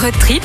Road 0.00 0.14
trip 0.18 0.42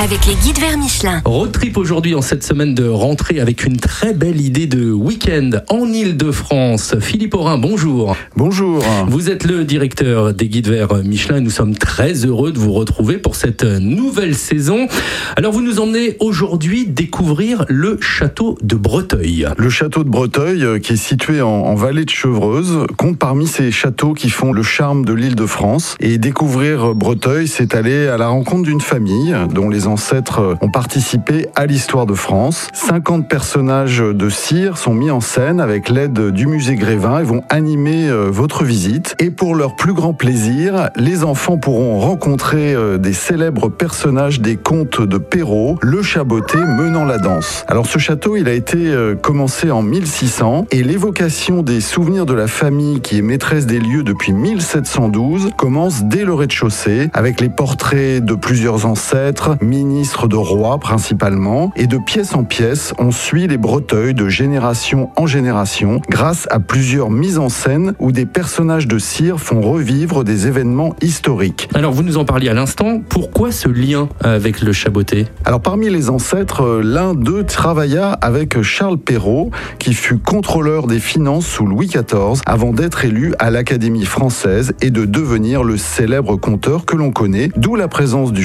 avec 0.00 0.24
les 0.26 0.34
guides 0.36 0.60
vers 0.60 0.78
Michelin. 0.78 1.20
Road 1.24 1.52
trip 1.52 1.76
aujourd'hui 1.76 2.14
en 2.14 2.22
cette 2.22 2.44
semaine 2.44 2.74
de 2.74 2.88
rentrée 2.88 3.40
avec 3.40 3.64
une 3.66 3.76
très 3.76 4.14
belle 4.14 4.40
idée 4.40 4.66
de 4.66 4.92
week-end 4.92 5.50
en 5.68 5.92
Ile-de-France. 5.92 6.94
Philippe 7.00 7.34
Aurin, 7.34 7.58
bonjour. 7.58 8.16
Bonjour. 8.36 8.82
Vous 9.08 9.28
êtes 9.28 9.44
le 9.44 9.64
directeur 9.64 10.32
des 10.32 10.48
guides 10.48 10.68
vers 10.68 10.94
Michelin 11.04 11.38
et 11.38 11.40
nous 11.40 11.50
sommes 11.50 11.74
très 11.74 12.24
heureux 12.24 12.52
de 12.52 12.58
vous 12.58 12.72
retrouver 12.72 13.18
pour 13.18 13.34
cette 13.34 13.64
nouvelle 13.64 14.36
saison. 14.36 14.86
Alors 15.36 15.52
vous 15.52 15.62
nous 15.62 15.80
emmenez 15.80 16.16
aujourd'hui 16.20 16.86
découvrir 16.86 17.66
le 17.68 17.98
château 18.00 18.56
de 18.62 18.76
Breteuil. 18.76 19.48
Le 19.58 19.68
château 19.68 20.04
de 20.04 20.08
Breteuil, 20.08 20.64
euh, 20.64 20.78
qui 20.78 20.92
est 20.92 20.96
situé 20.96 21.42
en, 21.42 21.48
en 21.48 21.74
vallée 21.74 22.04
de 22.04 22.10
Chevreuse, 22.10 22.86
compte 22.96 23.18
parmi 23.18 23.48
ces 23.48 23.72
châteaux 23.72 24.14
qui 24.14 24.30
font 24.30 24.52
le 24.52 24.62
charme 24.62 25.04
de 25.04 25.12
l'île 25.12 25.34
de 25.34 25.46
France. 25.46 25.96
Et 25.98 26.18
découvrir 26.18 26.94
Breteuil, 26.94 27.48
c'est 27.48 27.74
aller 27.74 28.06
à 28.06 28.16
la 28.16 28.28
rencontre 28.28 28.62
d'une 28.62 28.77
famille 28.82 29.36
dont 29.52 29.68
les 29.68 29.86
ancêtres 29.86 30.56
ont 30.60 30.70
participé 30.70 31.48
à 31.54 31.66
l'histoire 31.66 32.06
de 32.06 32.14
France. 32.14 32.68
50 32.72 33.28
personnages 33.28 33.98
de 33.98 34.28
cire 34.28 34.78
sont 34.78 34.94
mis 34.94 35.10
en 35.10 35.20
scène 35.20 35.60
avec 35.60 35.88
l'aide 35.88 36.30
du 36.30 36.46
musée 36.46 36.76
Grévin 36.76 37.20
et 37.20 37.24
vont 37.24 37.42
animer 37.48 38.08
euh, 38.08 38.28
votre 38.30 38.64
visite. 38.64 39.14
Et 39.18 39.30
pour 39.30 39.54
leur 39.54 39.76
plus 39.76 39.92
grand 39.92 40.14
plaisir, 40.14 40.90
les 40.96 41.24
enfants 41.24 41.58
pourront 41.58 41.98
rencontrer 41.98 42.74
euh, 42.74 42.98
des 42.98 43.12
célèbres 43.12 43.68
personnages 43.68 44.40
des 44.40 44.56
contes 44.56 45.00
de 45.00 45.18
Perrault, 45.18 45.78
le 45.82 46.02
chaboté 46.02 46.58
menant 46.58 47.04
la 47.04 47.18
danse. 47.18 47.64
Alors 47.68 47.86
ce 47.86 47.98
château, 47.98 48.36
il 48.36 48.48
a 48.48 48.52
été 48.52 48.78
euh, 48.78 49.14
commencé 49.14 49.70
en 49.70 49.82
1600 49.82 50.66
et 50.70 50.82
l'évocation 50.82 51.62
des 51.62 51.80
souvenirs 51.80 52.26
de 52.26 52.34
la 52.34 52.46
famille 52.46 53.00
qui 53.00 53.18
est 53.18 53.22
maîtresse 53.22 53.66
des 53.66 53.80
lieux 53.80 54.02
depuis 54.02 54.32
1712 54.32 55.50
commence 55.56 56.04
dès 56.04 56.24
le 56.24 56.34
rez-de-chaussée 56.34 57.10
avec 57.12 57.40
les 57.40 57.48
portraits 57.48 58.24
de 58.24 58.34
plusieurs 58.34 58.67
ancêtres, 58.68 59.56
ministres 59.60 60.28
de 60.28 60.36
rois 60.36 60.78
principalement, 60.78 61.72
et 61.76 61.86
de 61.86 61.98
pièce 61.98 62.34
en 62.34 62.44
pièce, 62.44 62.92
on 62.98 63.10
suit 63.10 63.46
les 63.46 63.58
breteuils 63.58 64.14
de 64.14 64.28
génération 64.28 65.10
en 65.16 65.26
génération 65.26 66.00
grâce 66.08 66.46
à 66.50 66.60
plusieurs 66.60 67.10
mises 67.10 67.38
en 67.38 67.48
scène 67.48 67.94
où 67.98 68.12
des 68.12 68.26
personnages 68.26 68.86
de 68.86 68.98
cire 68.98 69.40
font 69.40 69.60
revivre 69.60 70.24
des 70.24 70.46
événements 70.46 70.94
historiques. 71.02 71.68
Alors 71.74 71.92
vous 71.92 72.02
nous 72.02 72.18
en 72.18 72.24
parliez 72.24 72.48
à 72.48 72.54
l'instant, 72.54 73.00
pourquoi 73.08 73.52
ce 73.52 73.68
lien 73.68 74.08
avec 74.22 74.60
le 74.60 74.72
chaboté? 74.72 75.26
Alors 75.44 75.60
parmi 75.60 75.90
les 75.90 76.10
ancêtres, 76.10 76.62
euh, 76.62 76.82
l'un 76.82 77.14
d'eux 77.14 77.44
travailla 77.44 78.12
avec 78.12 78.62
Charles 78.62 78.98
Perrault, 78.98 79.50
qui 79.78 79.94
fut 79.94 80.18
contrôleur 80.18 80.86
des 80.86 81.00
finances 81.00 81.46
sous 81.46 81.66
Louis 81.66 81.86
XIV 81.86 82.42
avant 82.46 82.72
d'être 82.72 83.04
élu 83.04 83.34
à 83.38 83.50
l'Académie 83.50 84.04
française 84.04 84.72
et 84.80 84.90
de 84.90 85.04
devenir 85.04 85.64
le 85.64 85.76
célèbre 85.76 86.36
conteur 86.36 86.84
que 86.84 86.96
l'on 86.96 87.10
connaît, 87.10 87.50
d'où 87.56 87.76
la 87.76 87.88
présence 87.88 88.32
du 88.32 88.44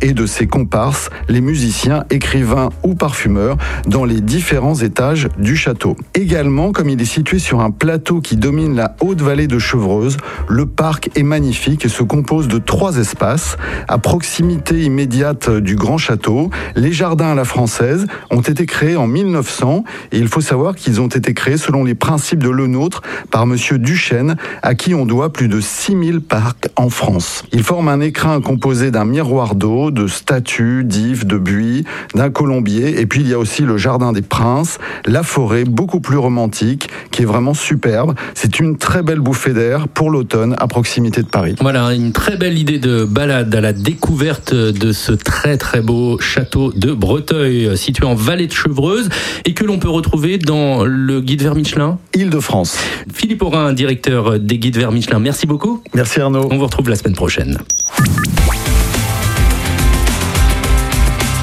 et 0.00 0.12
de 0.12 0.26
ses 0.26 0.46
comparses, 0.46 1.10
les 1.28 1.40
musiciens, 1.40 2.04
écrivains 2.10 2.68
ou 2.84 2.94
parfumeurs, 2.94 3.56
dans 3.86 4.04
les 4.04 4.20
différents 4.20 4.76
étages 4.76 5.28
du 5.36 5.56
château. 5.56 5.96
Également, 6.14 6.70
comme 6.70 6.88
il 6.88 7.00
est 7.02 7.06
situé 7.06 7.40
sur 7.40 7.60
un 7.60 7.72
plateau 7.72 8.20
qui 8.20 8.36
domine 8.36 8.76
la 8.76 8.94
haute 9.00 9.20
vallée 9.20 9.48
de 9.48 9.58
Chevreuse, 9.58 10.16
le 10.48 10.66
parc 10.66 11.10
est 11.16 11.24
magnifique 11.24 11.84
et 11.84 11.88
se 11.88 12.04
compose 12.04 12.46
de 12.46 12.58
trois 12.58 12.98
espaces. 12.98 13.56
À 13.88 13.98
proximité 13.98 14.82
immédiate 14.82 15.50
du 15.50 15.74
grand 15.74 15.98
château, 15.98 16.50
les 16.76 16.92
jardins 16.92 17.32
à 17.32 17.34
la 17.34 17.44
française 17.44 18.06
ont 18.30 18.42
été 18.42 18.64
créés 18.64 18.96
en 18.96 19.08
1900 19.08 19.82
et 20.12 20.18
il 20.18 20.28
faut 20.28 20.40
savoir 20.40 20.76
qu'ils 20.76 21.00
ont 21.00 21.08
été 21.08 21.34
créés 21.34 21.56
selon 21.56 21.82
les 21.82 21.96
principes 21.96 22.42
de 22.42 22.50
Le 22.50 22.68
Nôtre 22.68 23.02
par 23.30 23.46
monsieur 23.46 23.78
Duchesne, 23.78 24.36
à 24.62 24.76
qui 24.76 24.94
on 24.94 25.04
doit 25.04 25.32
plus 25.32 25.48
de 25.48 25.60
6000 25.60 26.20
parcs 26.20 26.68
en 26.76 26.90
France. 26.90 27.42
Il 27.52 27.64
forme 27.64 27.88
un 27.88 28.00
écrin 28.00 28.40
composé 28.40 28.92
d'un 28.92 29.04
miroir 29.04 29.31
d'eau, 29.54 29.90
de 29.90 30.06
statues, 30.06 30.84
d'ifs, 30.84 31.24
de 31.26 31.38
buis, 31.38 31.84
d'un 32.14 32.30
colombier, 32.30 33.00
et 33.00 33.06
puis 33.06 33.20
il 33.20 33.28
y 33.28 33.34
a 33.34 33.38
aussi 33.38 33.62
le 33.62 33.76
jardin 33.76 34.12
des 34.12 34.22
princes, 34.22 34.78
la 35.06 35.22
forêt 35.22 35.64
beaucoup 35.64 36.00
plus 36.00 36.18
romantique, 36.18 36.88
qui 37.10 37.22
est 37.22 37.24
vraiment 37.24 37.54
superbe. 37.54 38.14
C'est 38.34 38.60
une 38.60 38.76
très 38.76 39.02
belle 39.02 39.20
bouffée 39.20 39.52
d'air 39.52 39.88
pour 39.88 40.10
l'automne 40.10 40.54
à 40.58 40.66
proximité 40.66 41.22
de 41.22 41.28
Paris. 41.28 41.56
Voilà, 41.60 41.92
une 41.94 42.12
très 42.12 42.36
belle 42.36 42.58
idée 42.58 42.78
de 42.78 43.04
balade 43.04 43.54
à 43.54 43.60
la 43.60 43.72
découverte 43.72 44.54
de 44.54 44.92
ce 44.92 45.12
très 45.12 45.56
très 45.56 45.80
beau 45.80 46.18
château 46.20 46.72
de 46.72 46.92
Breteuil, 46.92 47.76
situé 47.76 48.06
en 48.06 48.14
vallée 48.14 48.46
de 48.46 48.52
Chevreuse, 48.52 49.08
et 49.44 49.54
que 49.54 49.64
l'on 49.64 49.78
peut 49.78 49.90
retrouver 49.90 50.38
dans 50.38 50.84
le 50.84 51.20
guide 51.20 51.42
vers 51.42 51.54
Michelin. 51.54 51.98
Île-de-France. 52.14 52.76
Philippe 53.12 53.42
Aurin, 53.42 53.72
directeur 53.72 54.38
des 54.38 54.58
guides 54.58 54.76
vers 54.76 54.92
Michelin, 54.92 55.18
merci 55.18 55.46
beaucoup. 55.46 55.82
Merci 55.94 56.20
Arnaud. 56.20 56.48
On 56.50 56.58
vous 56.58 56.64
retrouve 56.64 56.88
la 56.88 56.96
semaine 56.96 57.14
prochaine. 57.14 57.58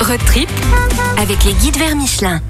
Road 0.09 0.25
trip 0.25 0.49
avec 1.19 1.43
les 1.43 1.53
guides 1.53 1.77
vers 1.77 1.95
Michelin. 1.95 2.41